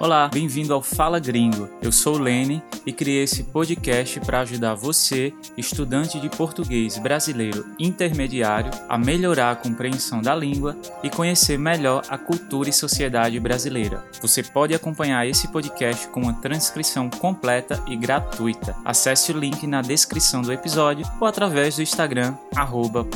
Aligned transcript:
Olá, 0.00 0.28
bem-vindo 0.28 0.72
ao 0.72 0.80
Fala 0.80 1.18
Gringo. 1.18 1.68
Eu 1.82 1.90
sou 1.90 2.14
o 2.14 2.18
Lene 2.18 2.62
e 2.86 2.92
criei 2.92 3.24
esse 3.24 3.42
podcast 3.42 4.20
para 4.20 4.40
ajudar 4.40 4.76
você, 4.76 5.34
estudante 5.56 6.20
de 6.20 6.28
português 6.28 6.96
brasileiro 6.98 7.66
intermediário, 7.80 8.70
a 8.88 8.96
melhorar 8.96 9.50
a 9.50 9.56
compreensão 9.56 10.22
da 10.22 10.36
língua 10.36 10.76
e 11.02 11.10
conhecer 11.10 11.58
melhor 11.58 12.04
a 12.08 12.16
cultura 12.16 12.68
e 12.68 12.72
sociedade 12.72 13.40
brasileira. 13.40 14.04
Você 14.22 14.40
pode 14.40 14.72
acompanhar 14.72 15.26
esse 15.26 15.48
podcast 15.48 16.06
com 16.08 16.20
uma 16.20 16.34
transcrição 16.34 17.10
completa 17.10 17.82
e 17.88 17.96
gratuita. 17.96 18.76
Acesse 18.84 19.32
o 19.32 19.38
link 19.38 19.66
na 19.66 19.82
descrição 19.82 20.42
do 20.42 20.52
episódio 20.52 21.04
ou 21.20 21.26
através 21.26 21.74
do 21.74 21.82
Instagram 21.82 22.36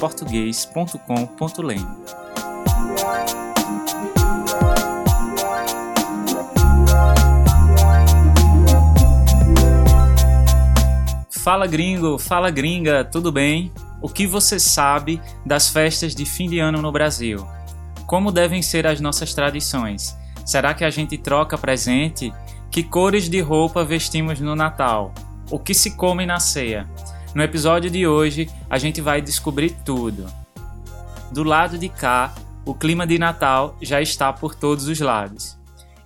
português.com.lene. 0.01 2.22
Fala 11.43 11.67
gringo, 11.67 12.21
fala 12.21 12.53
gringa, 12.53 13.05
tudo 13.05 13.33
bem? 13.33 13.73
O 14.01 14.09
que 14.09 14.29
você 14.29 14.61
sabe 14.61 15.21
das 15.45 15.69
festas 15.69 16.15
de 16.15 16.25
fim 16.25 16.49
de 16.49 16.61
ano 16.61 16.81
no 16.81 16.93
Brasil? 16.93 17.45
Como 18.07 18.31
devem 18.31 18.63
ser 18.63 18.87
as 18.87 19.01
nossas 19.01 19.35
tradições? 19.35 20.17
Será 20.47 20.73
que 20.73 20.85
a 20.85 20.91
gente 20.91 21.19
troca 21.19 21.59
presente? 21.59 22.33
Que 22.71 22.85
cores 22.85 23.29
de 23.29 23.41
roupa 23.41 23.83
vestimos 23.83 24.39
no 24.39 24.55
Natal? 24.55 25.13
O 25.51 25.59
que 25.59 25.75
se 25.75 25.97
come 25.97 26.25
na 26.25 26.39
ceia? 26.39 26.89
No 27.35 27.43
episódio 27.43 27.91
de 27.91 28.07
hoje, 28.07 28.49
a 28.71 28.79
gente 28.79 29.01
vai 29.01 29.21
descobrir 29.21 29.71
tudo. 29.85 30.27
Do 31.33 31.43
lado 31.43 31.77
de 31.77 31.89
cá, 31.89 32.33
o 32.65 32.73
clima 32.73 33.05
de 33.05 33.19
Natal 33.19 33.77
já 33.83 34.01
está 34.01 34.33
por 34.33 34.55
todos 34.55 34.87
os 34.87 35.01
lados. 35.01 35.59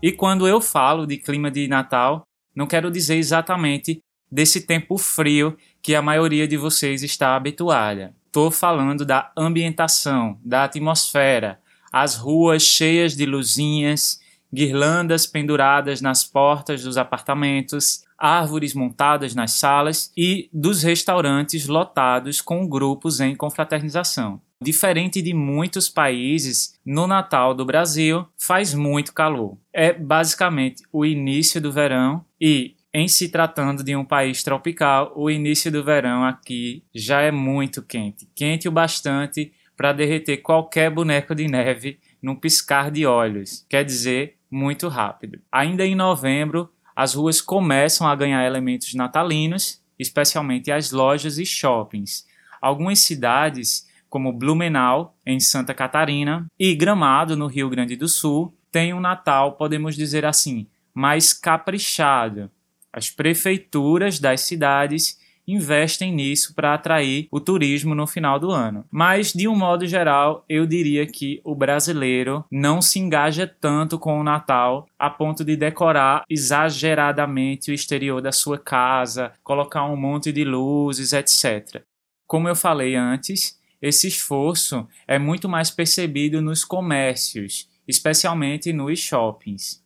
E 0.03 0.13
quando 0.13 0.49
eu 0.49 0.63
falo 0.63 1.07
de 1.07 1.19
clima 1.19 1.51
de 1.51 1.69
Natal, 1.69 2.23
não 2.55 2.67
quero 2.67 2.91
dizer 2.91 3.17
exatamente 3.17 4.01
desse 4.31 4.67
tempo 4.67 4.99
frio 4.99 5.57
que 5.83 5.95
a 5.95 6.03
maioria 6.03 6.47
de 6.47 6.57
vocês 6.57 7.03
está 7.03 7.37
habituada. 7.37 8.15
Estou 8.27 8.51
falando 8.51 9.05
da 9.05 9.33
ambientação, 9.37 10.39
da 10.45 10.65
atmosfera, 10.65 11.61
as 11.93 12.17
ruas 12.17 12.63
cheias 12.63 13.17
de 13.17 13.25
luzinhas, 13.25 14.21
guirlandas 14.53 15.27
penduradas 15.27 16.01
nas 16.01 16.25
portas 16.25 16.83
dos 16.83 16.97
apartamentos, 16.97 18.05
árvores 18.19 18.75
montadas 18.75 19.35
nas 19.35 19.53
salas 19.53 20.13
e 20.17 20.49
dos 20.53 20.83
restaurantes 20.83 21.67
lotados 21.67 22.41
com 22.41 22.69
grupos 22.69 23.21
em 23.21 23.35
confraternização. 23.35 24.41
Diferente 24.61 25.21
de 25.21 25.35
muitos 25.35 25.89
países, 25.89 26.79
no 26.85 27.07
Natal 27.07 27.53
do 27.53 27.65
Brasil 27.65 28.27
faz 28.39 28.73
muito 28.73 29.13
calor. 29.13 29.59
É 29.73 29.93
basicamente 29.93 30.83
o 30.91 31.05
início 31.05 31.61
do 31.61 31.71
verão 31.71 32.25
e 32.41 32.76
em 32.99 33.09
se 33.09 33.29
tratando 33.29 33.85
de 33.85 33.95
um 33.95 34.07
país 34.07 34.43
tropical, 34.43 35.13
o 35.15 35.31
início 35.31 35.71
do 35.71 35.85
verão 35.85 36.25
aqui 36.25 36.83
já 36.95 37.21
é 37.21 37.31
muito 37.31 37.83
quente, 37.83 38.27
quente 38.35 38.67
o 38.67 38.73
bastante 38.73 39.53
para 39.77 39.93
derreter 39.93 40.39
qualquer 40.39 40.91
boneco 40.91 41.35
de 41.35 41.47
neve 41.47 42.01
num 42.23 42.35
piscar 42.35 42.91
de 42.91 43.05
olhos, 43.05 43.67
quer 43.69 43.85
dizer, 43.85 44.39
muito 44.51 44.89
rápido. 44.89 45.39
Ainda 45.53 45.85
em 45.85 45.95
novembro, 45.95 46.71
as 46.97 47.13
ruas 47.13 47.39
começam 47.43 48.09
a 48.09 48.17
ganhar 48.17 48.47
elementos 48.47 48.95
natalinos, 48.95 49.79
especialmente 49.99 50.73
as 50.73 50.91
lojas 50.91 51.37
e 51.37 51.45
shoppings. 51.45 52.27
Algumas 52.63 53.01
cidades, 53.01 53.87
como 54.09 54.33
Blumenau, 54.33 55.15
em 55.27 55.39
Santa 55.39 55.75
Catarina, 55.75 56.47
e 56.59 56.75
Gramado, 56.75 57.37
no 57.37 57.47
Rio 57.47 57.69
Grande 57.69 57.95
do 57.95 58.09
Sul, 58.09 58.57
têm 58.73 58.95
um 58.95 59.01
Natal, 59.01 59.53
podemos 59.53 59.95
dizer 59.95 60.25
assim, 60.25 60.67
mais 60.95 61.35
caprichado, 61.35 62.51
as 62.97 63.11
prefeituras 63.11 64.19
das 64.19 64.41
cidades 64.41 65.19
investem 65.47 66.13
nisso 66.13 66.55
para 66.55 66.73
atrair 66.73 67.29
o 67.31 67.39
turismo 67.39 67.95
no 67.95 68.07
final 68.07 68.41
do 68.41 68.51
ano. 68.51 68.87
Mas, 68.91 69.35
de 69.35 69.47
um 69.47 69.55
modo 69.55 69.87
geral, 69.87 70.45
eu 70.49 70.67
diria 70.67 71.07
que 71.07 71.41
o 71.45 71.55
brasileiro 71.55 72.43
não 72.51 72.81
se 72.81 72.99
engaja 72.99 73.47
tanto 73.47 73.99
com 73.99 74.19
o 74.19 74.25
Natal 74.25 74.89
a 74.99 75.11
ponto 75.11 75.45
de 75.45 75.57
decorar 75.57 76.25
exageradamente 76.29 77.71
o 77.71 77.75
exterior 77.75 78.23
da 78.23 78.33
sua 78.33 78.59
casa, 78.59 79.33
colocar 79.45 79.85
um 79.85 79.97
monte 79.97 80.33
de 80.33 80.43
luzes, 80.43 81.13
etc. 81.13 81.83
Como 82.27 82.49
eu 82.49 82.57
falei 82.57 82.97
antes, 82.97 83.61
esse 83.81 84.09
esforço 84.09 84.89
é 85.07 85.19
muito 85.19 85.51
mais 85.51 85.71
percebido 85.71 86.41
nos 86.41 86.65
comércios, 86.65 87.69
especialmente 87.87 88.73
nos 88.73 88.99
shoppings. 88.99 89.85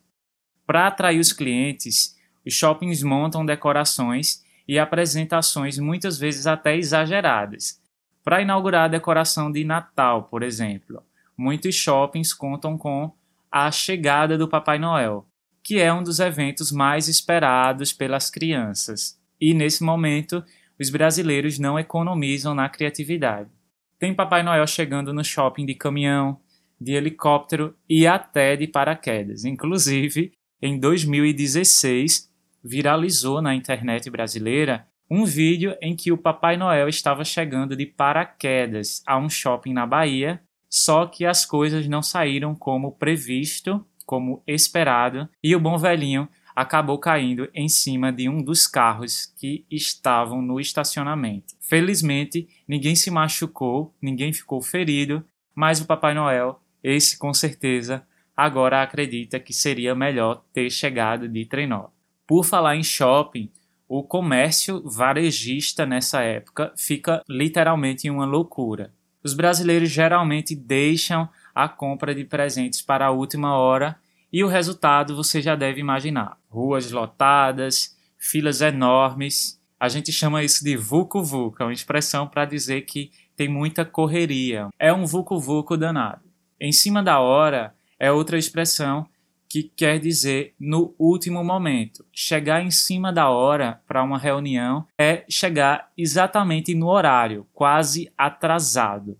Para 0.65 0.87
atrair 0.87 1.19
os 1.19 1.33
clientes, 1.33 2.17
os 2.51 2.55
shoppings 2.57 3.05
montam 3.05 3.47
decorações 3.47 4.45
e 4.67 4.77
apresentações 4.77 5.79
muitas 5.79 6.19
vezes 6.19 6.49
até 6.49 6.77
exageradas. 6.77 7.81
Para 8.25 8.43
inaugurar 8.43 8.87
a 8.87 8.89
decoração 8.89 9.53
de 9.53 9.63
Natal, 9.63 10.25
por 10.25 10.43
exemplo, 10.43 11.01
muitos 11.39 11.77
shoppings 11.77 12.35
contam 12.35 12.77
com 12.77 13.13
a 13.53 13.71
chegada 13.71 14.37
do 14.37 14.49
Papai 14.49 14.81
Noel, 14.81 15.25
que 15.63 15.79
é 15.79 15.93
um 15.93 16.03
dos 16.03 16.19
eventos 16.19 16.73
mais 16.73 17.07
esperados 17.07 17.93
pelas 17.93 18.29
crianças. 18.29 19.17
E 19.41 19.55
nesse 19.55 19.85
momento, 19.85 20.45
os 20.77 20.91
brasileiros 20.91 21.57
não 21.57 21.79
economizam 21.79 22.53
na 22.53 22.69
criatividade. 22.69 23.49
Tem 23.97 24.13
Papai 24.13 24.43
Noel 24.43 24.67
chegando 24.67 25.15
no 25.15 25.23
shopping 25.23 25.65
de 25.65 25.77
caminhão, 25.77 26.41
de 26.81 26.95
helicóptero 26.95 27.77
e 27.89 28.09
até 28.09 28.57
de 28.57 28.67
paraquedas. 28.67 29.45
Inclusive, 29.45 30.33
em 30.61 30.81
2016, 30.81 32.30
viralizou 32.63 33.41
na 33.41 33.55
internet 33.55 34.09
brasileira 34.11 34.87
um 35.11 35.25
vídeo 35.25 35.77
em 35.81 35.97
que 35.97 36.13
o 36.13 36.19
Papai 36.19 36.57
Noel 36.57 36.89
estava 36.89 37.25
chegando 37.25 37.75
de 37.75 37.85
paraquedas 37.85 39.03
a 39.05 39.19
um 39.19 39.29
shopping 39.29 39.73
na 39.73 39.85
Bahia, 39.85 40.41
só 40.69 41.05
que 41.07 41.27
as 41.27 41.45
coisas 41.45 41.89
não 41.89 42.01
saíram 42.01 42.55
como 42.55 42.93
previsto, 42.93 43.85
como 44.07 44.43
esperado, 44.47 45.29
e 45.43 45.55
o 45.57 45.61
bom 45.61 45.77
velhinho 45.77 46.29
acabou 46.55 46.99
caindo 46.99 47.49
em 47.55 47.69
cima 47.69 48.13
de 48.13 48.29
um 48.29 48.43
dos 48.43 48.67
carros 48.67 49.33
que 49.37 49.65
estavam 49.71 50.43
no 50.43 50.61
estacionamento. 50.61 51.55
Felizmente, 51.61 52.49
ninguém 52.69 52.95
se 52.95 53.11
machucou, 53.11 53.95
ninguém 54.01 54.33
ficou 54.33 54.61
ferido, 54.61 55.25
mas 55.55 55.81
o 55.81 55.87
Papai 55.87 56.15
Noel, 56.15 56.61
esse 56.85 57.19
com 57.19 57.33
certeza, 57.35 58.07
agora 58.37 58.83
acredita 58.83 59.41
que 59.41 59.53
seria 59.53 59.95
melhor 59.95 60.45
ter 60.53 60.71
chegado 60.71 61.29
de 61.29 61.45
trenó. 61.47 61.89
Por 62.31 62.45
falar 62.45 62.77
em 62.77 62.83
shopping, 62.85 63.51
o 63.89 64.05
comércio 64.05 64.81
varejista 64.89 65.85
nessa 65.85 66.23
época 66.23 66.73
fica 66.77 67.25
literalmente 67.29 68.07
em 68.07 68.11
uma 68.13 68.25
loucura. 68.25 68.95
Os 69.21 69.35
brasileiros 69.35 69.91
geralmente 69.91 70.55
deixam 70.55 71.29
a 71.53 71.69
compra 71.69 72.15
de 72.15 72.25
presentes 72.25 72.81
para 72.83 73.07
a 73.07 73.11
última 73.11 73.57
hora 73.57 73.99
e 74.33 74.45
o 74.45 74.47
resultado 74.47 75.17
você 75.17 75.43
já 75.43 75.57
deve 75.57 75.81
imaginar: 75.81 76.39
ruas 76.49 76.93
lotadas, 76.93 77.99
filas 78.17 78.61
enormes. 78.61 79.61
A 79.81 79.89
gente 79.89 80.13
chama 80.13 80.45
isso 80.45 80.63
de 80.63 80.77
vucu 80.77 81.25
vucu, 81.25 81.61
é 81.65 81.67
uma 81.67 81.73
expressão 81.73 82.29
para 82.29 82.45
dizer 82.45 82.83
que 82.83 83.11
tem 83.35 83.49
muita 83.49 83.85
correria. 83.85 84.69
É 84.79 84.93
um 84.93 85.05
vucu 85.05 85.37
vucu 85.37 85.77
danado. 85.77 86.23
Em 86.61 86.71
cima 86.71 87.03
da 87.03 87.19
hora 87.19 87.75
é 87.99 88.13
outra 88.13 88.39
expressão 88.39 89.05
que 89.51 89.65
quer 89.65 89.99
dizer 89.99 90.55
no 90.61 90.95
último 90.97 91.43
momento. 91.43 92.07
Chegar 92.13 92.63
em 92.63 92.71
cima 92.71 93.13
da 93.13 93.29
hora 93.29 93.83
para 93.85 94.05
uma 94.05 94.17
reunião 94.17 94.87
é 94.97 95.25
chegar 95.29 95.91
exatamente 95.99 96.73
no 96.73 96.87
horário, 96.87 97.45
quase 97.53 98.13
atrasado. 98.17 99.19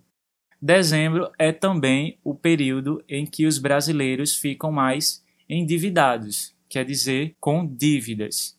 Dezembro 0.63 1.33
é 1.37 1.51
também 1.51 2.17
o 2.23 2.33
período 2.33 3.03
em 3.09 3.27
que 3.27 3.45
os 3.45 3.59
brasileiros 3.59 4.37
ficam 4.37 4.71
mais 4.71 5.25
endividados, 5.49 6.55
quer 6.69 6.85
dizer, 6.85 7.35
com 7.41 7.67
dívidas. 7.67 8.57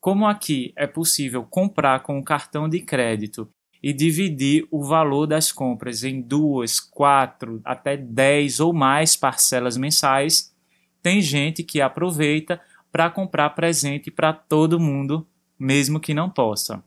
Como 0.00 0.26
aqui 0.26 0.72
é 0.74 0.86
possível 0.86 1.44
comprar 1.44 2.00
com 2.00 2.18
o 2.18 2.24
cartão 2.24 2.68
de 2.68 2.80
crédito 2.80 3.48
e 3.82 3.92
dividir 3.92 4.66
o 4.70 4.82
valor 4.82 5.26
das 5.26 5.52
compras 5.52 6.04
em 6.04 6.22
duas, 6.22 6.80
quatro, 6.80 7.60
até 7.64 7.96
dez 7.96 8.60
ou 8.60 8.72
mais 8.72 9.16
parcelas 9.16 9.76
mensais, 9.76 10.51
tem 11.02 11.20
gente 11.20 11.64
que 11.64 11.80
aproveita 11.80 12.60
para 12.90 13.10
comprar 13.10 13.50
presente 13.50 14.10
para 14.10 14.32
todo 14.32 14.78
mundo, 14.78 15.26
mesmo 15.58 15.98
que 15.98 16.14
não 16.14 16.30
possa. 16.30 16.80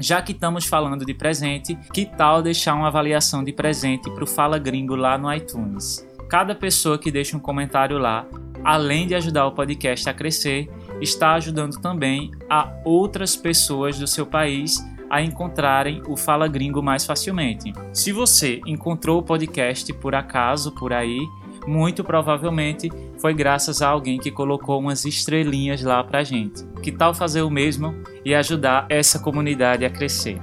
Já 0.00 0.20
que 0.20 0.32
estamos 0.32 0.66
falando 0.66 1.04
de 1.04 1.14
presente, 1.14 1.74
que 1.92 2.04
tal 2.04 2.42
deixar 2.42 2.74
uma 2.74 2.88
avaliação 2.88 3.42
de 3.42 3.52
presente 3.52 4.10
para 4.10 4.24
o 4.24 4.26
Fala 4.26 4.58
Gringo 4.58 4.94
lá 4.94 5.16
no 5.16 5.32
iTunes? 5.32 6.06
Cada 6.28 6.54
pessoa 6.54 6.98
que 6.98 7.10
deixa 7.10 7.36
um 7.36 7.40
comentário 7.40 7.96
lá, 7.96 8.26
além 8.62 9.06
de 9.06 9.14
ajudar 9.14 9.46
o 9.46 9.52
podcast 9.52 10.08
a 10.08 10.12
crescer, 10.12 10.68
está 11.00 11.34
ajudando 11.34 11.80
também 11.80 12.30
a 12.50 12.70
outras 12.84 13.34
pessoas 13.34 13.98
do 13.98 14.06
seu 14.06 14.26
país 14.26 14.78
a 15.08 15.22
encontrarem 15.22 16.02
o 16.08 16.16
Fala 16.16 16.48
Gringo 16.48 16.82
mais 16.82 17.04
facilmente. 17.04 17.72
Se 17.92 18.12
você 18.12 18.60
encontrou 18.66 19.18
o 19.18 19.22
podcast 19.22 19.92
por 19.94 20.14
acaso 20.14 20.72
por 20.72 20.92
aí, 20.92 21.18
muito 21.66 22.04
provavelmente 22.04 22.90
foi 23.18 23.32
graças 23.32 23.80
a 23.80 23.88
alguém 23.88 24.18
que 24.18 24.30
colocou 24.30 24.78
umas 24.78 25.04
estrelinhas 25.04 25.82
lá 25.82 26.02
pra 26.04 26.22
gente. 26.22 26.64
Que 26.82 26.92
tal 26.92 27.14
fazer 27.14 27.42
o 27.42 27.50
mesmo 27.50 27.94
e 28.24 28.34
ajudar 28.34 28.86
essa 28.90 29.18
comunidade 29.18 29.84
a 29.84 29.90
crescer? 29.90 30.40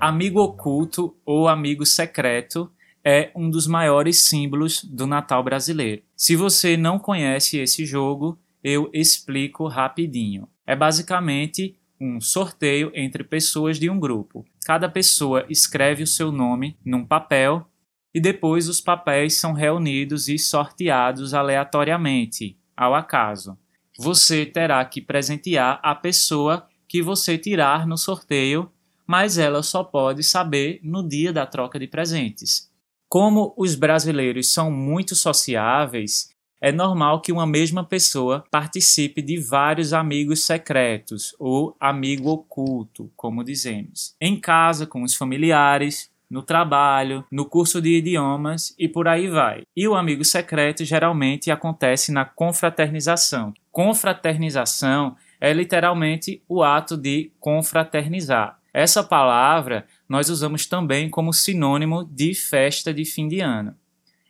Amigo 0.00 0.40
oculto 0.40 1.14
ou 1.26 1.48
amigo 1.48 1.84
secreto 1.84 2.70
é 3.04 3.30
um 3.34 3.50
dos 3.50 3.66
maiores 3.66 4.22
símbolos 4.26 4.84
do 4.84 5.06
Natal 5.06 5.42
brasileiro. 5.42 6.02
Se 6.16 6.36
você 6.36 6.76
não 6.76 6.98
conhece 6.98 7.58
esse 7.58 7.84
jogo, 7.84 8.38
eu 8.62 8.90
explico 8.92 9.66
rapidinho. 9.66 10.48
É 10.66 10.76
basicamente 10.76 11.77
um 12.00 12.20
sorteio 12.20 12.90
entre 12.94 13.24
pessoas 13.24 13.78
de 13.78 13.90
um 13.90 13.98
grupo. 13.98 14.44
Cada 14.64 14.88
pessoa 14.88 15.44
escreve 15.48 16.02
o 16.02 16.06
seu 16.06 16.30
nome 16.30 16.76
num 16.84 17.04
papel 17.04 17.66
e 18.14 18.20
depois 18.20 18.68
os 18.68 18.80
papéis 18.80 19.36
são 19.36 19.52
reunidos 19.52 20.28
e 20.28 20.38
sorteados 20.38 21.34
aleatoriamente, 21.34 22.58
ao 22.76 22.94
acaso. 22.94 23.58
Você 23.98 24.46
terá 24.46 24.84
que 24.84 25.00
presentear 25.00 25.80
a 25.82 25.94
pessoa 25.94 26.66
que 26.88 27.02
você 27.02 27.36
tirar 27.36 27.86
no 27.86 27.98
sorteio, 27.98 28.70
mas 29.06 29.38
ela 29.38 29.62
só 29.62 29.82
pode 29.82 30.22
saber 30.22 30.80
no 30.82 31.06
dia 31.06 31.32
da 31.32 31.46
troca 31.46 31.78
de 31.78 31.86
presentes. 31.86 32.70
Como 33.08 33.54
os 33.56 33.74
brasileiros 33.74 34.52
são 34.52 34.70
muito 34.70 35.14
sociáveis, 35.14 36.30
é 36.60 36.72
normal 36.72 37.20
que 37.20 37.32
uma 37.32 37.46
mesma 37.46 37.84
pessoa 37.84 38.44
participe 38.50 39.22
de 39.22 39.38
vários 39.38 39.92
amigos 39.92 40.42
secretos 40.42 41.34
ou 41.38 41.76
amigo 41.78 42.30
oculto, 42.30 43.10
como 43.16 43.44
dizemos, 43.44 44.14
em 44.20 44.38
casa 44.38 44.86
com 44.86 45.02
os 45.02 45.14
familiares, 45.14 46.10
no 46.30 46.42
trabalho, 46.42 47.24
no 47.32 47.46
curso 47.46 47.80
de 47.80 47.96
idiomas 47.96 48.74
e 48.78 48.88
por 48.88 49.08
aí 49.08 49.28
vai. 49.28 49.62
E 49.74 49.88
o 49.88 49.94
amigo 49.94 50.24
secreto 50.24 50.84
geralmente 50.84 51.50
acontece 51.50 52.12
na 52.12 52.24
confraternização. 52.24 53.54
Confraternização 53.70 55.16
é 55.40 55.52
literalmente 55.52 56.42
o 56.48 56.62
ato 56.62 56.96
de 56.96 57.32
confraternizar. 57.40 58.58
Essa 58.74 59.02
palavra 59.02 59.86
nós 60.08 60.28
usamos 60.28 60.66
também 60.66 61.08
como 61.08 61.32
sinônimo 61.32 62.04
de 62.04 62.34
festa 62.34 62.92
de 62.92 63.04
fim 63.04 63.26
de 63.26 63.40
ano. 63.40 63.74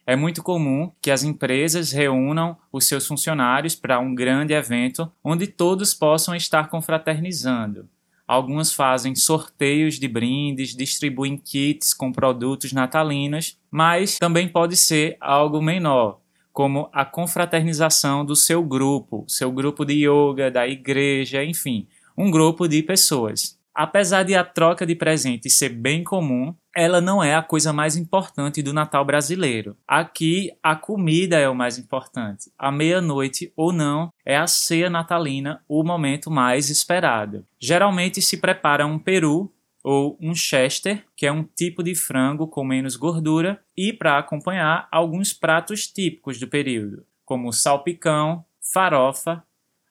É 0.09 0.17
muito 0.17 0.43
comum 0.43 0.91
que 1.03 1.11
as 1.11 1.23
empresas 1.23 1.93
reúnam 1.93 2.57
os 2.73 2.87
seus 2.87 3.07
funcionários 3.07 3.75
para 3.75 4.01
um 4.01 4.15
grande 4.15 4.55
evento 4.55 5.13
onde 5.23 5.47
todos 5.47 5.93
possam 5.93 6.35
estar 6.35 6.71
confraternizando. 6.71 7.87
Algumas 8.27 8.73
fazem 8.73 9.15
sorteios 9.15 9.99
de 9.99 10.09
brindes, 10.09 10.75
distribuem 10.75 11.37
kits 11.37 11.93
com 11.93 12.11
produtos 12.11 12.73
natalinos, 12.73 13.59
mas 13.71 14.17
também 14.17 14.49
pode 14.49 14.79
ser 14.79 15.19
algo 15.21 15.61
menor, 15.61 16.21
como 16.55 16.89
a 16.91 17.05
confraternização 17.05 18.25
do 18.25 18.35
seu 18.35 18.63
grupo, 18.63 19.27
seu 19.29 19.53
grupo 19.53 19.85
de 19.85 20.07
yoga, 20.09 20.51
da 20.51 20.67
igreja, 20.67 21.45
enfim, 21.45 21.87
um 22.17 22.31
grupo 22.31 22.67
de 22.67 22.83
pessoas. 22.83 23.58
Apesar 23.81 24.25
de 24.25 24.35
a 24.35 24.43
troca 24.43 24.85
de 24.85 24.97
presentes 24.97 25.57
ser 25.57 25.69
bem 25.69 26.03
comum, 26.03 26.53
ela 26.75 27.01
não 27.01 27.23
é 27.23 27.37
a 27.37 27.43
coisa 27.43 27.73
mais 27.73 27.97
importante 27.97 28.61
do 28.61 28.73
Natal 28.73 29.05
brasileiro. 29.05 29.77
Aqui, 29.87 30.51
a 30.61 30.75
comida 30.75 31.39
é 31.39 31.49
o 31.49 31.55
mais 31.55 31.79
importante. 31.79 32.51
A 32.59 32.73
meia-noite 32.73 33.53
ou 33.55 33.73
não 33.73 34.13
é 34.27 34.37
a 34.37 34.49
ceia 34.49 34.91
natalina 34.91 35.63
o 35.69 35.85
momento 35.85 36.29
mais 36.29 36.71
esperado. 36.71 37.47
Geralmente 37.61 38.21
se 38.21 38.39
prepara 38.39 38.85
um 38.85 38.99
peru 38.99 39.55
ou 39.85 40.19
um 40.21 40.35
chester, 40.35 41.05
que 41.17 41.25
é 41.25 41.31
um 41.31 41.45
tipo 41.45 41.81
de 41.81 41.95
frango 41.95 42.49
com 42.49 42.65
menos 42.65 42.97
gordura, 42.97 43.61
e 43.77 43.93
para 43.93 44.19
acompanhar 44.19 44.89
alguns 44.91 45.33
pratos 45.33 45.87
típicos 45.87 46.41
do 46.41 46.49
período, 46.49 47.07
como 47.25 47.53
salpicão, 47.53 48.45
farofa, 48.73 49.45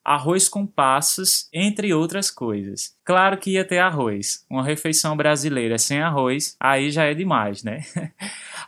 arroz 0.07 0.47
com 0.47 0.65
passas, 0.65 1.49
entre 1.53 1.93
outras 1.93 2.31
coisas. 2.31 2.95
Claro 3.03 3.37
que 3.37 3.51
ia 3.51 3.65
ter 3.65 3.79
arroz. 3.79 4.45
Uma 4.49 4.63
refeição 4.63 5.17
brasileira 5.17 5.77
sem 5.77 5.99
arroz, 5.99 6.55
aí 6.57 6.89
já 6.89 7.03
é 7.03 7.13
demais, 7.13 7.61
né? 7.61 7.81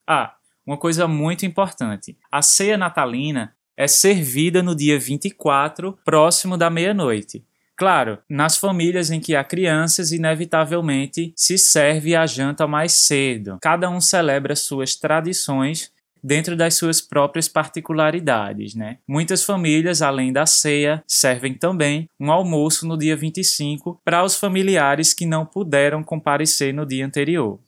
ah, 0.05 0.35
uma 0.67 0.75
coisa 0.75 1.07
muito 1.07 1.45
importante. 1.45 2.17
A 2.29 2.41
ceia 2.41 2.77
natalina 2.77 3.55
é 3.77 3.87
servida 3.87 4.61
no 4.61 4.75
dia 4.75 4.99
24, 4.99 5.97
próximo 6.03 6.57
da 6.57 6.69
meia-noite. 6.69 7.45
Claro, 7.77 8.19
nas 8.27 8.57
famílias 8.57 9.09
em 9.09 9.21
que 9.21 9.37
há 9.37 9.41
crianças, 9.41 10.11
inevitavelmente 10.11 11.31
se 11.33 11.57
serve 11.57 12.13
a 12.13 12.25
janta 12.25 12.67
mais 12.67 12.91
cedo. 12.91 13.57
Cada 13.61 13.89
um 13.89 14.01
celebra 14.01 14.53
suas 14.57 14.97
tradições 14.97 15.89
dentro 16.23 16.55
das 16.55 16.75
suas 16.75 17.01
próprias 17.01 17.47
particularidades, 17.47 18.75
né? 18.75 18.99
Muitas 19.07 19.43
famílias, 19.43 20.01
além 20.01 20.31
da 20.31 20.45
ceia, 20.45 21.03
servem 21.07 21.53
também 21.53 22.09
um 22.19 22.31
almoço 22.31 22.87
no 22.87 22.97
dia 22.97 23.15
25 23.15 24.01
para 24.03 24.23
os 24.23 24.35
familiares 24.35 25.13
que 25.13 25.25
não 25.25 25.45
puderam 25.45 26.03
comparecer 26.03 26.73
no 26.73 26.85
dia 26.85 27.05
anterior. 27.05 27.59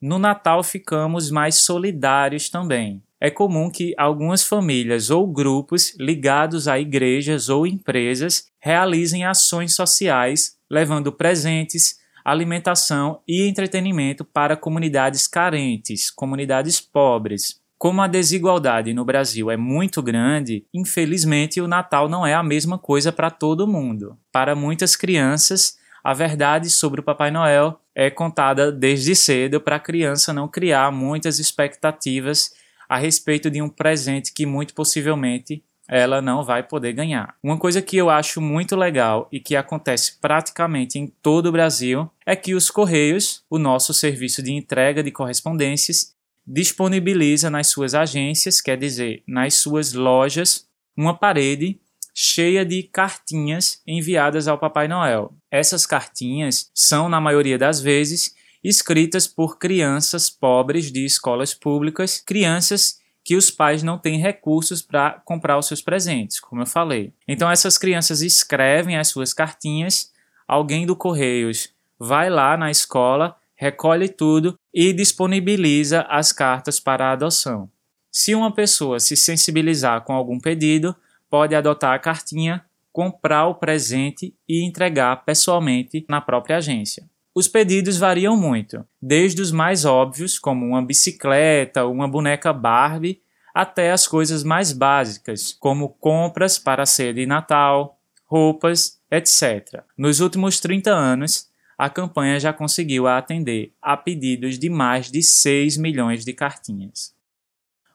No 0.00 0.18
Natal 0.18 0.62
ficamos 0.62 1.30
mais 1.30 1.56
solidários 1.56 2.50
também. 2.50 3.02
É 3.18 3.30
comum 3.30 3.70
que 3.70 3.94
algumas 3.96 4.44
famílias 4.44 5.08
ou 5.08 5.26
grupos 5.26 5.96
ligados 5.98 6.68
a 6.68 6.78
igrejas 6.78 7.48
ou 7.48 7.66
empresas 7.66 8.44
realizem 8.60 9.24
ações 9.24 9.74
sociais, 9.74 10.58
levando 10.70 11.10
presentes, 11.10 11.98
alimentação 12.24 13.20
e 13.28 13.46
entretenimento 13.46 14.24
para 14.24 14.56
comunidades 14.56 15.26
carentes, 15.26 16.10
comunidades 16.10 16.80
pobres. 16.80 17.62
Como 17.76 18.00
a 18.00 18.06
desigualdade 18.06 18.94
no 18.94 19.04
Brasil 19.04 19.50
é 19.50 19.56
muito 19.58 20.02
grande, 20.02 20.64
infelizmente 20.72 21.60
o 21.60 21.68
Natal 21.68 22.08
não 22.08 22.26
é 22.26 22.32
a 22.32 22.42
mesma 22.42 22.78
coisa 22.78 23.12
para 23.12 23.30
todo 23.30 23.68
mundo. 23.68 24.16
Para 24.32 24.54
muitas 24.54 24.96
crianças, 24.96 25.76
a 26.02 26.14
verdade 26.14 26.70
sobre 26.70 27.00
o 27.00 27.04
Papai 27.04 27.30
Noel 27.30 27.78
é 27.94 28.08
contada 28.08 28.72
desde 28.72 29.14
cedo 29.14 29.60
para 29.60 29.76
a 29.76 29.80
criança 29.80 30.32
não 30.32 30.48
criar 30.48 30.90
muitas 30.90 31.38
expectativas 31.38 32.52
a 32.88 32.96
respeito 32.96 33.50
de 33.50 33.60
um 33.60 33.68
presente 33.68 34.32
que 34.32 34.46
muito 34.46 34.74
possivelmente 34.74 35.62
ela 35.88 36.22
não 36.22 36.42
vai 36.42 36.62
poder 36.62 36.92
ganhar. 36.92 37.34
Uma 37.42 37.58
coisa 37.58 37.82
que 37.82 37.96
eu 37.96 38.08
acho 38.08 38.40
muito 38.40 38.74
legal 38.74 39.28
e 39.30 39.38
que 39.38 39.54
acontece 39.54 40.18
praticamente 40.20 40.98
em 40.98 41.06
todo 41.06 41.46
o 41.46 41.52
Brasil 41.52 42.10
é 42.24 42.34
que 42.34 42.54
os 42.54 42.70
Correios, 42.70 43.44
o 43.50 43.58
nosso 43.58 43.92
serviço 43.92 44.42
de 44.42 44.52
entrega 44.52 45.02
de 45.02 45.10
correspondências, 45.10 46.14
disponibiliza 46.46 47.48
nas 47.50 47.68
suas 47.68 47.94
agências, 47.94 48.60
quer 48.60 48.76
dizer, 48.76 49.22
nas 49.26 49.54
suas 49.54 49.92
lojas, 49.92 50.66
uma 50.96 51.14
parede 51.16 51.80
cheia 52.14 52.64
de 52.64 52.82
cartinhas 52.84 53.82
enviadas 53.86 54.46
ao 54.46 54.58
Papai 54.58 54.86
Noel. 54.86 55.34
Essas 55.50 55.84
cartinhas 55.84 56.70
são, 56.72 57.08
na 57.08 57.20
maioria 57.20 57.58
das 57.58 57.80
vezes, 57.80 58.34
escritas 58.62 59.26
por 59.26 59.58
crianças 59.58 60.30
pobres 60.30 60.92
de 60.92 61.04
escolas 61.04 61.52
públicas, 61.52 62.22
crianças 62.24 62.98
que 63.24 63.36
os 63.36 63.50
pais 63.50 63.82
não 63.82 63.96
têm 63.96 64.18
recursos 64.18 64.82
para 64.82 65.22
comprar 65.24 65.58
os 65.58 65.66
seus 65.66 65.80
presentes, 65.80 66.38
como 66.38 66.62
eu 66.62 66.66
falei. 66.66 67.12
Então 67.26 67.50
essas 67.50 67.78
crianças 67.78 68.20
escrevem 68.20 68.98
as 68.98 69.08
suas 69.08 69.32
cartinhas, 69.32 70.12
alguém 70.46 70.84
do 70.84 70.94
Correios 70.94 71.74
vai 71.98 72.28
lá 72.28 72.56
na 72.56 72.70
escola, 72.70 73.36
recolhe 73.54 74.08
tudo 74.08 74.58
e 74.72 74.92
disponibiliza 74.92 76.02
as 76.02 76.32
cartas 76.32 76.78
para 76.78 77.06
a 77.06 77.12
adoção. 77.12 77.70
Se 78.10 78.34
uma 78.34 78.52
pessoa 78.52 79.00
se 79.00 79.16
sensibilizar 79.16 80.02
com 80.02 80.12
algum 80.12 80.38
pedido, 80.38 80.94
pode 81.30 81.54
adotar 81.54 81.94
a 81.94 81.98
cartinha, 81.98 82.64
comprar 82.92 83.46
o 83.46 83.54
presente 83.54 84.34
e 84.48 84.64
entregar 84.64 85.24
pessoalmente 85.24 86.04
na 86.08 86.20
própria 86.20 86.58
agência. 86.58 87.08
Os 87.34 87.48
pedidos 87.48 87.96
variam 87.98 88.36
muito, 88.36 88.86
desde 89.02 89.42
os 89.42 89.50
mais 89.50 89.84
óbvios, 89.84 90.38
como 90.38 90.64
uma 90.64 90.80
bicicleta 90.80 91.82
ou 91.82 91.92
uma 91.92 92.06
boneca 92.06 92.52
Barbie, 92.52 93.20
até 93.52 93.90
as 93.90 94.06
coisas 94.06 94.44
mais 94.44 94.72
básicas, 94.72 95.52
como 95.52 95.88
compras 95.88 96.60
para 96.60 96.84
a 96.84 96.86
ceia 96.86 97.12
de 97.12 97.26
Natal, 97.26 97.98
roupas, 98.24 99.00
etc. 99.10 99.82
Nos 99.98 100.20
últimos 100.20 100.60
30 100.60 100.92
anos, 100.92 101.48
a 101.76 101.90
campanha 101.90 102.38
já 102.38 102.52
conseguiu 102.52 103.08
atender 103.08 103.72
a 103.82 103.96
pedidos 103.96 104.56
de 104.56 104.70
mais 104.70 105.10
de 105.10 105.20
6 105.20 105.76
milhões 105.76 106.24
de 106.24 106.32
cartinhas. 106.32 107.12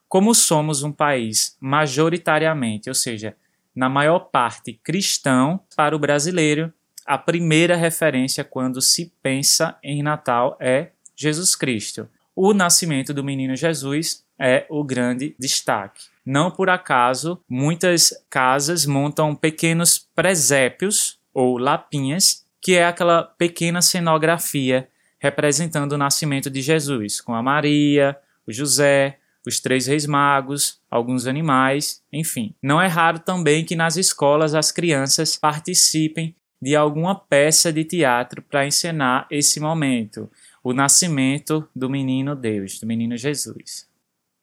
Como 0.06 0.34
somos 0.34 0.82
um 0.82 0.92
país 0.92 1.56
majoritariamente, 1.58 2.90
ou 2.90 2.94
seja, 2.94 3.34
na 3.74 3.88
maior 3.88 4.18
parte 4.18 4.74
cristão, 4.74 5.60
para 5.74 5.96
o 5.96 5.98
brasileiro, 5.98 6.70
a 7.10 7.18
primeira 7.18 7.74
referência 7.74 8.44
quando 8.44 8.80
se 8.80 9.12
pensa 9.20 9.76
em 9.82 10.00
Natal 10.00 10.56
é 10.60 10.90
Jesus 11.16 11.56
Cristo. 11.56 12.08
O 12.36 12.54
nascimento 12.54 13.12
do 13.12 13.24
menino 13.24 13.56
Jesus 13.56 14.24
é 14.38 14.64
o 14.70 14.84
grande 14.84 15.34
destaque. 15.36 16.04
Não 16.24 16.52
por 16.52 16.70
acaso, 16.70 17.42
muitas 17.48 18.14
casas 18.30 18.86
montam 18.86 19.34
pequenos 19.34 19.98
presépios 20.14 21.18
ou 21.34 21.58
lapinhas 21.58 22.46
que 22.62 22.76
é 22.76 22.86
aquela 22.86 23.24
pequena 23.24 23.82
cenografia 23.82 24.88
representando 25.18 25.94
o 25.94 25.98
nascimento 25.98 26.48
de 26.48 26.62
Jesus, 26.62 27.20
com 27.20 27.34
a 27.34 27.42
Maria, 27.42 28.16
o 28.46 28.52
José, 28.52 29.18
os 29.44 29.58
três 29.58 29.88
reis 29.88 30.06
magos, 30.06 30.80
alguns 30.88 31.26
animais, 31.26 32.04
enfim. 32.12 32.54
Não 32.62 32.80
é 32.80 32.86
raro 32.86 33.18
também 33.18 33.64
que 33.64 33.74
nas 33.74 33.96
escolas 33.96 34.54
as 34.54 34.70
crianças 34.70 35.34
participem 35.34 36.36
de 36.60 36.76
alguma 36.76 37.14
peça 37.14 37.72
de 37.72 37.84
teatro 37.84 38.42
para 38.42 38.66
encenar 38.66 39.26
esse 39.30 39.58
momento, 39.60 40.30
o 40.62 40.72
nascimento 40.72 41.66
do 41.74 41.88
menino 41.88 42.36
Deus, 42.36 42.78
do 42.78 42.86
menino 42.86 43.16
Jesus. 43.16 43.88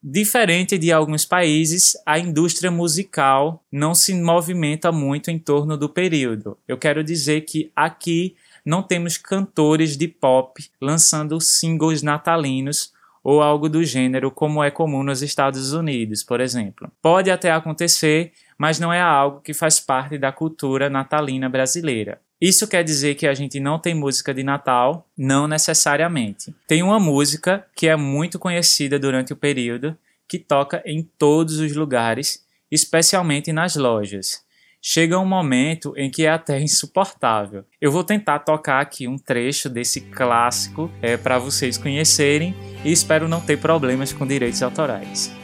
Diferente 0.02 0.78
de 0.78 0.92
alguns 0.92 1.26
países, 1.26 1.98
a 2.06 2.18
indústria 2.18 2.72
musical 2.72 3.64
não 3.72 3.94
se 3.94 4.14
movimenta 4.14 4.92
muito 4.92 5.30
em 5.30 5.40
torno 5.40 5.76
do 5.76 5.90
período. 5.90 6.58
Eu 6.68 6.78
quero 6.78 7.04
dizer 7.04 7.42
que 7.42 7.72
aqui 7.76 8.36
não 8.64 8.84
temos 8.84 9.18
cantores 9.18 9.98
de 9.98 10.08
pop 10.08 10.64
lançando 10.80 11.42
singles 11.42 12.02
natalinos 12.04 12.94
ou 13.24 13.42
algo 13.42 13.68
do 13.68 13.84
gênero, 13.84 14.32
como 14.32 14.64
é 14.64 14.72
comum 14.72 15.04
nos 15.04 15.22
Estados 15.22 15.74
Unidos, 15.74 16.24
por 16.24 16.40
exemplo. 16.40 16.90
Pode 17.02 17.30
até 17.30 17.52
acontecer, 17.52 18.32
mas 18.58 18.80
não 18.80 18.92
é 18.92 19.00
algo 19.00 19.42
que 19.42 19.54
faz 19.54 19.80
parte 19.80 20.18
da 20.18 20.32
cultura 20.32 20.90
natalina 20.90 21.48
brasileira. 21.48 22.20
Isso 22.40 22.68
quer 22.68 22.84
dizer 22.84 23.16
que 23.16 23.26
a 23.26 23.34
gente 23.34 23.60
não 23.60 23.80
tem 23.80 23.96
música 23.96 24.34
de 24.34 24.44
Natal? 24.44 25.08
Não 25.18 25.48
necessariamente. 25.48 26.54
Tem 26.68 26.84
uma 26.84 27.00
música 27.00 27.66
que 27.76 27.88
é 27.88 27.96
muito 27.96 28.38
conhecida 28.38 29.00
durante 29.00 29.34
o 29.34 29.36
período, 29.36 29.98
que 30.28 30.38
toca 30.38 30.84
em 30.86 31.02
todos 31.18 31.58
os 31.60 31.76
lugares, 31.76 32.46
especialmente 32.72 33.52
nas 33.52 33.76
lojas. 33.76 34.46
Chega 34.80 35.20
um 35.20 35.26
momento 35.26 35.94
em 35.98 36.12
que 36.12 36.26
é 36.26 36.30
até 36.30 36.62
insuportável. 36.62 37.66
Eu 37.82 37.92
vou 37.92 38.04
tentar 38.04 38.40
tocar 38.40 38.80
aqui 38.80 39.08
um 39.08 39.18
trecho 39.18 39.68
desse 39.68 40.02
clássico 40.02 40.92
é, 41.02 41.18
para 41.18 41.40
vocês 41.40 41.78
conhecerem 41.78 42.56
e 42.86 42.92
espero 42.92 43.28
não 43.28 43.42
ter 43.42 43.58
problemas 43.60 44.14
com 44.14 44.26
direitos 44.26 44.62
autorais. 44.62 45.37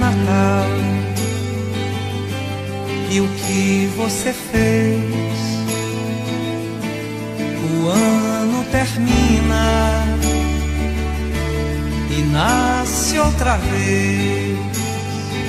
Natal 0.00 0.66
e 3.10 3.20
o 3.20 3.28
que 3.28 3.86
você 3.96 4.32
fez. 4.32 5.40
O 7.62 7.88
ano 7.88 8.64
termina 8.70 10.04
e 12.10 12.22
nasce 12.32 13.18
outra 13.18 13.56
vez. 13.56 14.58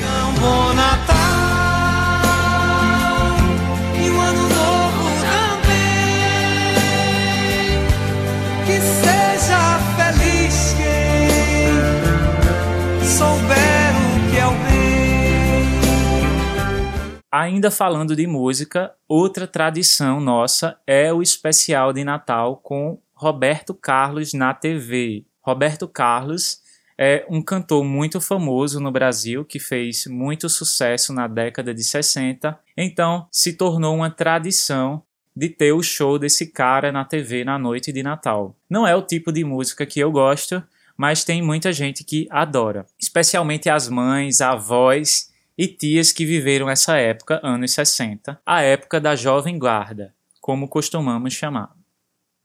Não 0.02 0.34
bom 0.34 0.74
Natal 0.74 1.31
Ainda 17.32 17.72
falando 17.72 18.14
de 18.14 18.28
música, 18.28 18.94
outra 19.08 19.48
tradição 19.48 20.20
nossa 20.20 20.78
é 20.86 21.14
o 21.14 21.22
especial 21.22 21.94
de 21.94 22.04
Natal 22.04 22.58
com 22.58 23.00
Roberto 23.14 23.74
Carlos 23.74 24.34
na 24.34 24.54
TV. 24.54 25.24
Roberto 25.42 25.88
Carlos 25.88 26.60
é 26.98 27.26
um 27.30 27.42
cantor 27.42 27.86
muito 27.86 28.20
famoso 28.20 28.82
no 28.82 28.92
Brasil 28.92 29.46
que 29.46 29.60
fez 29.60 30.08
muito 30.08 30.50
sucesso 30.50 31.14
na 31.14 31.26
década 31.26 31.74
de 31.74 31.86
60, 31.86 32.60
então 32.76 33.26
se 33.32 33.54
tornou 33.54 33.96
uma 33.96 34.10
tradição 34.10 35.02
de 35.34 35.48
ter 35.48 35.72
o 35.72 35.82
show 35.82 36.20
desse 36.20 36.48
cara 36.48 36.92
na 36.92 37.06
TV 37.06 37.46
na 37.46 37.58
noite 37.58 37.94
de 37.94 38.04
Natal. 38.04 38.58
Não 38.70 38.86
é 38.86 38.94
o 38.94 39.02
tipo 39.02 39.32
de 39.32 39.46
música 39.46 39.86
que 39.86 40.02
eu 40.02 40.12
gosto, 40.12 40.62
mas 40.98 41.24
tem 41.24 41.42
muita 41.42 41.72
gente 41.72 42.04
que 42.04 42.28
adora, 42.30 42.86
especialmente 43.00 43.70
as 43.70 43.88
mães, 43.88 44.42
avós 44.42 45.31
e 45.62 45.68
tias 45.68 46.12
que 46.12 46.26
viveram 46.26 46.68
essa 46.68 46.98
época, 46.98 47.40
anos 47.44 47.72
60, 47.74 48.42
a 48.44 48.62
época 48.64 49.00
da 49.00 49.16
Jovem 49.16 49.60
Guarda, 49.60 50.12
como 50.40 50.68
costumamos 50.68 51.36
chamar. 51.36 51.76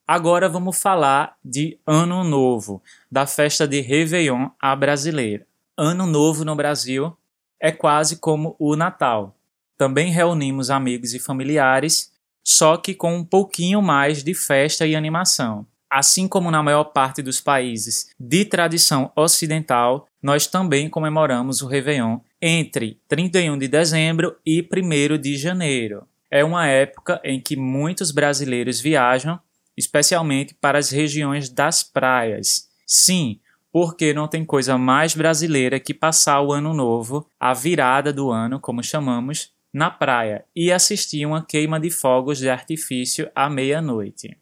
Agora 0.06 0.50
vamos 0.50 0.78
falar 0.78 1.34
de 1.42 1.80
Ano 1.86 2.22
Novo, 2.22 2.82
da 3.10 3.26
festa 3.26 3.66
de 3.66 3.80
Réveillon 3.80 4.50
à 4.60 4.76
brasileira. 4.76 5.46
Ano 5.78 6.04
Novo 6.04 6.44
no 6.44 6.54
Brasil 6.54 7.16
é 7.58 7.72
quase 7.72 8.18
como 8.18 8.54
o 8.58 8.76
Natal. 8.76 9.34
Também 9.78 10.10
reunimos 10.10 10.68
amigos 10.68 11.14
e 11.14 11.18
familiares, 11.18 12.12
só 12.44 12.76
que 12.76 12.94
com 12.94 13.16
um 13.16 13.24
pouquinho 13.24 13.80
mais 13.80 14.22
de 14.22 14.34
festa 14.34 14.86
e 14.86 14.94
animação. 14.94 15.66
Assim 15.88 16.28
como 16.28 16.50
na 16.50 16.62
maior 16.62 16.84
parte 16.84 17.22
dos 17.22 17.40
países 17.40 18.10
de 18.20 18.44
tradição 18.44 19.10
ocidental, 19.16 20.06
nós 20.22 20.46
também 20.46 20.90
comemoramos 20.90 21.62
o 21.62 21.66
Réveillon 21.66 22.18
entre 22.40 23.00
31 23.08 23.58
de 23.58 23.68
dezembro 23.68 24.36
e 24.44 24.60
1 24.62 25.18
de 25.18 25.36
janeiro. 25.36 26.06
É 26.30 26.44
uma 26.44 26.66
época 26.66 27.20
em 27.24 27.40
que 27.40 27.56
muitos 27.56 28.10
brasileiros 28.10 28.80
viajam, 28.80 29.40
especialmente 29.76 30.54
para 30.54 30.78
as 30.78 30.90
regiões 30.90 31.48
das 31.48 31.82
praias. 31.82 32.68
Sim, 32.86 33.40
porque 33.72 34.14
não 34.14 34.26
tem 34.26 34.44
coisa 34.44 34.78
mais 34.78 35.14
brasileira 35.14 35.78
que 35.78 35.92
passar 35.92 36.40
o 36.40 36.52
ano 36.52 36.72
novo, 36.72 37.28
a 37.38 37.52
virada 37.52 38.12
do 38.12 38.30
ano, 38.30 38.58
como 38.58 38.82
chamamos, 38.82 39.52
na 39.72 39.90
praia 39.90 40.44
e 40.56 40.72
assistir 40.72 41.26
uma 41.26 41.44
queima 41.44 41.78
de 41.78 41.90
fogos 41.90 42.38
de 42.38 42.48
artifício 42.48 43.30
à 43.34 43.50
meia-noite. 43.50 44.38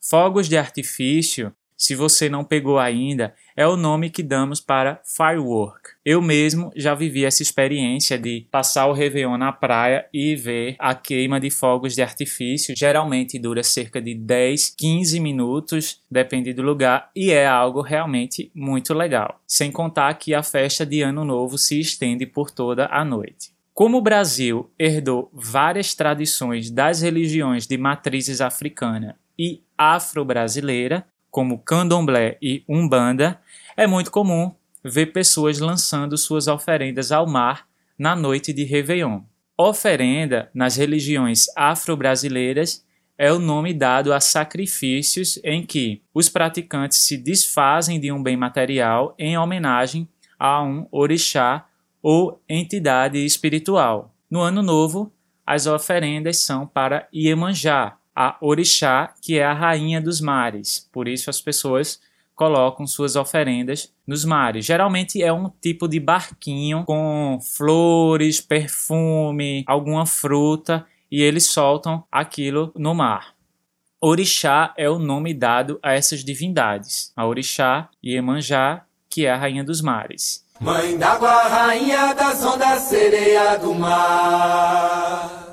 Fogos 0.00 0.48
de 0.48 0.56
artifício, 0.56 1.52
se 1.76 1.94
você 1.94 2.28
não 2.28 2.44
pegou 2.44 2.78
ainda, 2.78 3.34
é 3.56 3.66
o 3.66 3.76
nome 3.76 4.10
que 4.10 4.22
damos 4.22 4.60
para 4.60 5.00
firework. 5.04 5.90
Eu 6.04 6.22
mesmo 6.22 6.72
já 6.76 6.94
vivi 6.94 7.24
essa 7.24 7.42
experiência 7.42 8.18
de 8.18 8.46
passar 8.50 8.86
o 8.86 8.92
Réveillon 8.92 9.36
na 9.36 9.52
praia 9.52 10.06
e 10.12 10.34
ver 10.36 10.76
a 10.78 10.94
queima 10.94 11.38
de 11.38 11.50
fogos 11.50 11.94
de 11.94 12.02
artifício. 12.02 12.74
Geralmente 12.76 13.38
dura 13.38 13.62
cerca 13.62 14.00
de 14.00 14.14
10, 14.14 14.74
15 14.76 15.20
minutos, 15.20 16.02
depende 16.10 16.52
do 16.52 16.62
lugar, 16.62 17.10
e 17.14 17.30
é 17.30 17.46
algo 17.46 17.80
realmente 17.80 18.50
muito 18.54 18.94
legal. 18.94 19.40
Sem 19.46 19.70
contar 19.70 20.14
que 20.14 20.34
a 20.34 20.42
festa 20.42 20.86
de 20.86 21.02
Ano 21.02 21.24
Novo 21.24 21.58
se 21.58 21.78
estende 21.78 22.26
por 22.26 22.50
toda 22.50 22.86
a 22.86 23.04
noite. 23.04 23.52
Como 23.74 23.98
o 23.98 24.02
Brasil 24.02 24.70
herdou 24.78 25.30
várias 25.32 25.94
tradições 25.94 26.70
das 26.70 27.00
religiões 27.00 27.66
de 27.66 27.78
matrizes 27.78 28.40
africana 28.42 29.16
e 29.38 29.62
afro-brasileira, 29.78 31.06
como 31.32 31.58
candomblé 31.58 32.36
e 32.42 32.62
umbanda, 32.68 33.40
é 33.74 33.86
muito 33.86 34.10
comum 34.10 34.54
ver 34.84 35.06
pessoas 35.06 35.58
lançando 35.58 36.16
suas 36.18 36.46
oferendas 36.46 37.10
ao 37.10 37.26
mar 37.26 37.66
na 37.98 38.14
noite 38.14 38.52
de 38.52 38.64
Réveillon. 38.64 39.22
Oferenda, 39.56 40.50
nas 40.52 40.76
religiões 40.76 41.46
afro-brasileiras, 41.56 42.84
é 43.16 43.32
o 43.32 43.38
nome 43.38 43.72
dado 43.72 44.12
a 44.12 44.20
sacrifícios 44.20 45.40
em 45.42 45.64
que 45.64 46.02
os 46.12 46.28
praticantes 46.28 46.98
se 46.98 47.16
desfazem 47.16 47.98
de 47.98 48.12
um 48.12 48.22
bem 48.22 48.36
material 48.36 49.14
em 49.18 49.38
homenagem 49.38 50.06
a 50.38 50.62
um 50.62 50.86
orixá 50.90 51.66
ou 52.02 52.42
entidade 52.46 53.24
espiritual. 53.24 54.14
No 54.30 54.40
Ano 54.40 54.62
Novo, 54.62 55.10
as 55.46 55.66
oferendas 55.66 56.38
são 56.38 56.66
para 56.66 57.08
Iemanjá, 57.14 57.96
a 58.14 58.36
orixá, 58.40 59.14
que 59.20 59.38
é 59.38 59.44
a 59.44 59.54
rainha 59.54 60.00
dos 60.00 60.20
mares. 60.20 60.88
Por 60.92 61.08
isso 61.08 61.30
as 61.30 61.40
pessoas 61.40 62.00
colocam 62.34 62.86
suas 62.86 63.16
oferendas 63.16 63.92
nos 64.06 64.24
mares. 64.24 64.64
Geralmente 64.64 65.22
é 65.22 65.32
um 65.32 65.50
tipo 65.60 65.86
de 65.86 66.00
barquinho 66.00 66.84
com 66.84 67.38
flores, 67.40 68.40
perfume, 68.40 69.64
alguma 69.66 70.06
fruta 70.06 70.86
e 71.10 71.22
eles 71.22 71.46
soltam 71.46 72.04
aquilo 72.10 72.72
no 72.76 72.94
mar. 72.94 73.34
Orixá 74.00 74.74
é 74.76 74.90
o 74.90 74.98
nome 74.98 75.32
dado 75.32 75.78
a 75.82 75.92
essas 75.92 76.24
divindades. 76.24 77.12
A 77.14 77.24
Orixá 77.24 77.88
e 78.02 78.16
Emanjá, 78.16 78.84
que 79.08 79.26
é 79.26 79.30
a 79.30 79.36
rainha 79.36 79.62
dos 79.62 79.80
mares. 79.80 80.44
Mãe 80.60 80.98
d'água, 80.98 81.42
rainha 81.48 82.12
das 82.12 82.44
ondas, 82.44 82.82
sereia 82.82 83.56
do 83.58 83.72
mar. 83.74 85.51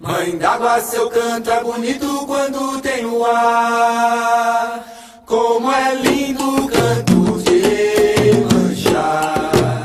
Mãe 0.00 0.36
d'água, 0.36 0.80
seu 0.80 1.08
canto 1.08 1.48
é 1.50 1.62
bonito 1.62 2.26
quando 2.26 2.80
tem 2.80 3.06
o 3.06 3.24
ar. 3.24 4.84
Como 5.24 5.70
é 5.70 5.94
lindo 5.94 6.64
o 6.64 6.68
canto 6.68 7.40
de 7.44 8.32
manchar. 8.52 9.84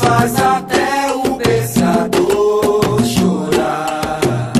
Faz 0.00 0.34
até 0.40 1.12
o 1.12 1.36
pensador 1.36 3.04
chorar. 3.04 4.52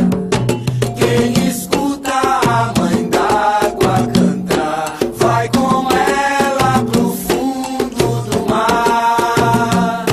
Quem 0.97 1.49
escuta 1.49 2.13
a 2.13 2.73
mãe 2.81 3.09
d'água 3.11 4.07
cantar, 4.15 4.97
vai 5.15 5.49
com 5.49 5.89
ela 5.91 6.85
pro 6.85 7.11
fundo 7.11 8.23
do 8.31 8.49
mar. 8.49 10.07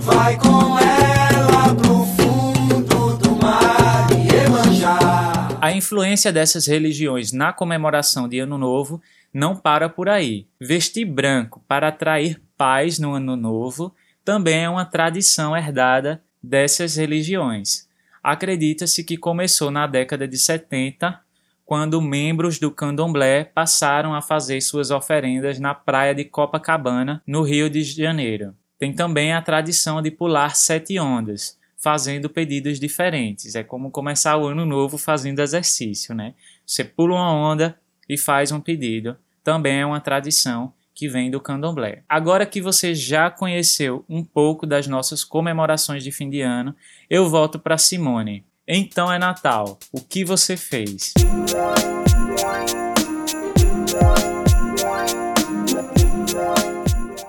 Vai 0.00 0.36
com 0.36 0.79
influência 5.80 6.30
dessas 6.30 6.66
religiões 6.66 7.32
na 7.32 7.54
comemoração 7.54 8.28
de 8.28 8.38
Ano 8.38 8.58
Novo 8.58 9.00
não 9.32 9.56
para 9.56 9.88
por 9.88 10.10
aí. 10.10 10.46
Vestir 10.60 11.06
branco 11.06 11.64
para 11.66 11.88
atrair 11.88 12.38
paz 12.54 12.98
no 12.98 13.14
Ano 13.14 13.34
Novo 13.34 13.94
também 14.22 14.64
é 14.64 14.68
uma 14.68 14.84
tradição 14.84 15.56
herdada 15.56 16.22
dessas 16.42 16.96
religiões. 16.96 17.88
Acredita-se 18.22 19.02
que 19.02 19.16
começou 19.16 19.70
na 19.70 19.86
década 19.86 20.28
de 20.28 20.36
70, 20.36 21.18
quando 21.64 22.02
membros 22.02 22.58
do 22.58 22.70
candomblé 22.70 23.44
passaram 23.44 24.14
a 24.14 24.20
fazer 24.20 24.60
suas 24.60 24.90
oferendas 24.90 25.58
na 25.58 25.74
praia 25.74 26.14
de 26.14 26.26
Copacabana, 26.26 27.22
no 27.26 27.42
Rio 27.42 27.70
de 27.70 27.82
Janeiro. 27.82 28.54
Tem 28.78 28.92
também 28.92 29.32
a 29.32 29.40
tradição 29.40 30.02
de 30.02 30.10
pular 30.10 30.54
sete 30.54 30.98
ondas, 30.98 31.58
fazendo 31.80 32.28
pedidos 32.28 32.78
diferentes. 32.78 33.54
É 33.54 33.64
como 33.64 33.90
começar 33.90 34.36
o 34.36 34.46
ano 34.46 34.66
novo 34.66 34.98
fazendo 34.98 35.40
exercício, 35.40 36.14
né? 36.14 36.34
Você 36.64 36.84
pula 36.84 37.14
uma 37.14 37.32
onda 37.32 37.76
e 38.08 38.18
faz 38.18 38.52
um 38.52 38.60
pedido. 38.60 39.16
Também 39.42 39.80
é 39.80 39.86
uma 39.86 40.00
tradição 40.00 40.72
que 40.94 41.08
vem 41.08 41.30
do 41.30 41.40
candomblé. 41.40 42.02
Agora 42.06 42.44
que 42.44 42.60
você 42.60 42.94
já 42.94 43.30
conheceu 43.30 44.04
um 44.08 44.22
pouco 44.22 44.66
das 44.66 44.86
nossas 44.86 45.24
comemorações 45.24 46.04
de 46.04 46.12
fim 46.12 46.28
de 46.28 46.42
ano, 46.42 46.76
eu 47.08 47.28
volto 47.28 47.58
para 47.58 47.78
Simone. 47.78 48.44
Então 48.68 49.10
é 49.10 49.18
Natal. 49.18 49.78
O 49.90 50.00
que 50.02 50.24
você 50.24 50.56
fez? 50.56 51.14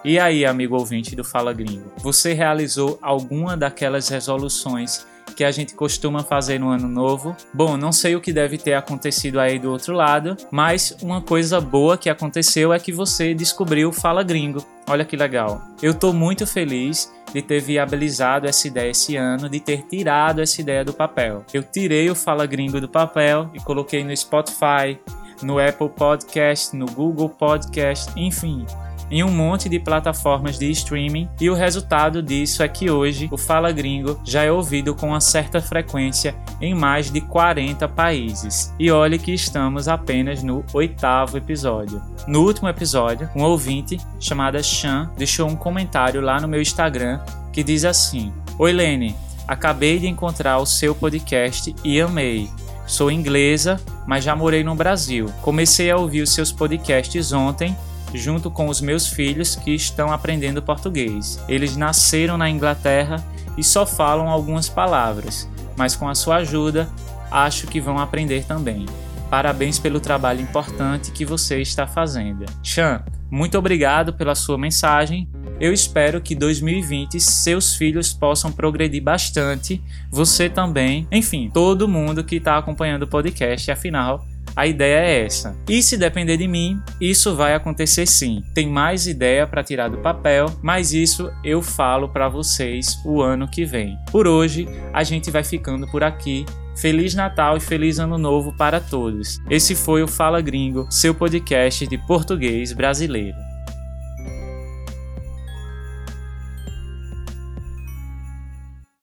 E 0.04 0.18
aí, 0.18 0.46
amigo 0.46 0.76
ouvinte 0.76 1.16
do 1.16 1.24
Fala 1.24 1.54
Gringo, 1.54 1.92
você 1.98 2.34
realizou 2.34 2.98
alguma 3.04 3.56
daquelas 3.56 4.10
resoluções 4.10 5.06
que 5.36 5.44
a 5.44 5.52
gente 5.52 5.76
costuma 5.76 6.24
fazer 6.24 6.60
no 6.60 6.70
ano 6.70 6.88
novo. 6.88 7.36
Bom, 7.54 7.78
não 7.78 7.92
sei 7.92 8.16
o 8.16 8.22
que 8.22 8.34
deve 8.34 8.58
ter 8.58 8.74
acontecido 8.74 9.40
aí 9.40 9.60
do 9.60 9.72
outro 9.72 9.94
lado, 9.94 10.36
mas 10.50 10.98
uma 11.04 11.22
coisa 11.22 11.62
boa 11.62 12.00
que 12.00 12.10
aconteceu 12.10 12.74
é 12.74 12.80
que 12.80 12.92
você 12.92 13.36
descobriu 13.36 13.90
o 13.90 13.94
Fala 13.94 14.24
Gringo. 14.24 14.66
Olha 14.90 15.06
que 15.06 15.16
legal. 15.16 15.62
Eu 15.84 15.94
tô 15.94 16.12
muito 16.12 16.48
feliz 16.48 17.14
de 17.32 17.42
ter 17.44 17.62
viabilizado 17.62 18.48
essa 18.48 18.68
ideia 18.68 18.90
esse 18.90 19.16
ano, 19.16 19.48
de 19.48 19.60
ter 19.60 19.84
tirado 19.84 20.42
essa 20.42 20.60
ideia 20.60 20.84
do 20.84 20.94
papel. 20.94 21.46
Eu 21.54 21.62
tirei 21.62 22.10
o 22.10 22.16
Fala 22.16 22.48
Gringo 22.48 22.82
do 22.82 22.90
papel 22.90 23.52
e 23.54 23.60
coloquei 23.60 24.04
no 24.04 24.18
Spotify, 24.18 25.00
no 25.44 25.60
Apple 25.60 25.90
Podcast, 25.90 26.76
no 26.76 26.88
Google 26.88 27.30
Podcast, 27.30 28.12
enfim, 28.18 28.66
em 29.12 29.24
um 29.24 29.30
monte 29.30 29.68
de 29.68 29.78
plataformas 29.78 30.58
de 30.58 30.72
streaming 30.72 31.30
e 31.40 31.50
o 31.50 31.54
resultado 31.54 32.24
disso 32.24 32.64
é 32.64 32.68
que 32.68 32.90
hoje 32.90 33.28
o 33.30 33.38
Fala 33.38 33.72
Gringo 33.72 34.18
já 34.24 34.44
é 34.44 34.52
ouvido 34.52 34.96
com 34.96 35.10
uma 35.10 35.20
certa 35.20 35.62
frequência 35.62 36.34
em 36.62 36.74
mais 36.74 37.12
de 37.12 37.20
40 37.20 37.88
países. 37.90 38.74
E 38.80 38.90
olhe 38.90 39.20
que 39.20 39.34
estamos 39.34 39.90
apenas 39.90 40.42
no 40.42 40.64
oitavo 40.74 41.38
episódio. 41.38 42.02
No 42.26 42.44
último 42.44 42.70
episódio, 42.70 43.30
um 43.36 43.44
ouvinte 43.44 44.00
chamada 44.20 44.64
Chan 44.64 45.12
deixou 45.18 45.50
um 45.50 45.56
comentário 45.56 46.22
lá 46.22 46.40
no 46.40 46.48
meu 46.48 46.62
Instagram 46.62 47.20
que 47.52 47.64
diz 47.64 47.84
assim: 47.84 48.32
Oi 48.58 48.72
Lene, 48.72 49.16
acabei 49.48 50.00
de 50.00 50.08
encontrar 50.08 50.60
o 50.60 50.66
seu 50.66 50.96
podcast 50.96 51.76
e 51.84 52.00
amei. 52.00 52.50
Sou 52.88 53.12
inglesa, 53.12 53.80
mas 54.08 54.24
já 54.24 54.36
morei 54.36 54.64
no 54.64 54.76
Brasil. 54.76 55.28
Comecei 55.42 55.92
a 55.92 55.98
ouvir 55.98 56.22
os 56.22 56.34
seus 56.34 56.52
podcasts 56.52 57.32
ontem 57.32 57.76
junto 58.14 58.50
com 58.50 58.68
os 58.68 58.82
meus 58.82 59.08
filhos 59.08 59.56
que 59.56 59.72
estão 59.72 60.12
aprendendo 60.12 60.62
português. 60.62 61.44
Eles 61.48 61.76
nasceram 61.76 62.38
na 62.38 62.50
Inglaterra 62.50 63.24
e 63.58 63.64
só 63.64 63.86
falam 63.86 64.30
algumas 64.30 64.70
palavras, 64.70 65.50
mas 65.78 65.96
com 65.96 66.08
a 66.08 66.16
sua 66.16 66.38
ajuda, 66.38 66.90
acho 67.30 67.68
que 67.68 67.82
vão 67.82 67.98
aprender 67.98 68.46
também. 68.46 68.86
Parabéns 69.30 69.80
pelo 69.80 70.00
trabalho 70.00 70.42
importante 70.42 71.12
que 71.12 71.24
você 71.24 71.62
está 71.62 71.88
fazendo. 71.88 72.46
Chan, 72.62 73.02
muito 73.30 73.58
obrigado 73.58 74.12
pela 74.12 74.36
sua 74.36 74.58
mensagem. 74.58 75.26
Eu 75.58 75.72
espero 75.72 76.20
que 76.20 76.36
2020 76.36 77.18
seus 77.22 77.76
filhos 77.76 78.12
possam 78.12 78.52
progredir 78.52 79.02
bastante, 79.02 79.82
você 80.10 80.50
também, 80.50 81.08
enfim, 81.10 81.50
todo 81.54 81.88
mundo 81.88 82.24
que 82.24 82.38
está 82.38 82.58
acompanhando 82.58 83.04
o 83.04 83.08
podcast, 83.08 83.72
afinal, 83.72 84.26
a 84.56 84.68
ideia 84.68 85.00
é 85.00 85.26
essa. 85.26 85.58
E 85.68 85.82
se 85.82 85.98
depender 85.98 86.38
de 86.38 86.48
mim, 86.48 86.80
isso 87.00 87.36
vai 87.36 87.54
acontecer 87.54 88.06
sim. 88.06 88.44
Tem 88.54 88.68
mais 88.68 89.08
ideia 89.08 89.48
para 89.48 89.64
tirar 89.64 89.90
do 89.90 89.98
papel, 89.98 90.46
mas 90.62 90.94
isso 90.94 91.32
eu 91.44 91.62
falo 91.62 92.10
para 92.10 92.30
vocês 92.30 93.00
o 93.06 93.22
ano 93.22 93.48
que 93.48 93.66
vem. 93.66 93.98
Por 94.12 94.28
hoje, 94.28 94.68
a 94.94 95.04
gente 95.04 95.32
vai 95.32 95.44
ficando 95.44 95.88
por 95.88 96.04
aqui. 96.04 96.46
Feliz 96.78 97.14
Natal 97.14 97.58
e 97.58 97.60
feliz 97.60 98.00
Ano 98.00 98.18
Novo 98.18 98.56
para 98.58 98.80
todos. 98.80 99.38
Esse 99.50 99.76
foi 99.76 100.02
o 100.02 100.08
Fala 100.08 100.42
Gringo, 100.42 100.88
seu 100.90 101.14
podcast 101.14 101.86
de 101.86 101.98
português 101.98 102.72
brasileiro. 102.72 103.51